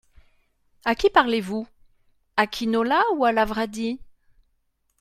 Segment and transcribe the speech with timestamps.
[0.83, 1.67] À qui parlez-vous?
[2.35, 3.99] à Quinola ou à Lavradi!